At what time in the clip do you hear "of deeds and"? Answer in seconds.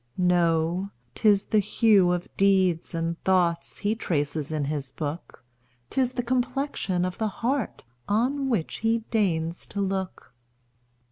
2.11-3.23